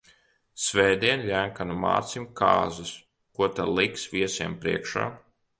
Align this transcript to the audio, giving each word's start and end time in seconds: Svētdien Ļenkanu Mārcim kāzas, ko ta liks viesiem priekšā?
Svētdien 0.67 1.25
Ļenkanu 1.27 1.75
Mārcim 1.83 2.25
kāzas, 2.41 2.95
ko 3.41 3.53
ta 3.61 3.69
liks 3.81 4.11
viesiem 4.15 4.61
priekšā? 4.65 5.09